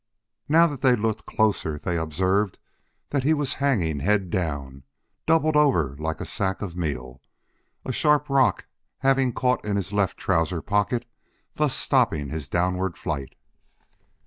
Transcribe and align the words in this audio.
Now 0.49 0.65
that 0.65 0.81
they 0.81 0.95
looked 0.95 1.27
closer, 1.27 1.77
they 1.77 1.95
observed 1.95 2.57
that 3.11 3.21
he 3.23 3.35
was 3.35 3.53
hanging 3.61 3.99
head 3.99 4.31
down, 4.31 4.81
doubled 5.27 5.55
over 5.55 5.95
like 5.99 6.19
a 6.19 6.25
sack 6.25 6.63
of 6.63 6.75
meal, 6.75 7.21
a 7.85 7.91
sharp 7.93 8.27
rock 8.27 8.65
having 9.01 9.31
caught 9.31 9.63
in 9.63 9.75
his 9.75 9.93
left 9.93 10.17
trousers 10.17 10.63
pocket, 10.65 11.05
thus 11.53 11.75
stopping 11.75 12.29
his 12.29 12.49
downward 12.49 12.97
flight. 12.97 13.35